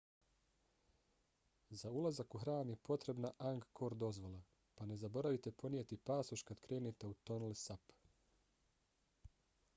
za 1.81 1.91
ulazak 1.99 2.35
u 2.35 2.41
hram 2.43 2.71
je 2.73 2.77
potrebna 2.89 3.31
angkor 3.51 3.95
dozvola 4.05 4.41
pa 4.75 4.89
ne 4.93 4.97
zaboravite 5.05 5.55
ponijeti 5.63 6.01
pasoš 6.11 6.47
kad 6.51 6.65
krenete 6.67 7.13
u 7.15 7.17
tonle 7.31 7.55
sap 7.67 7.97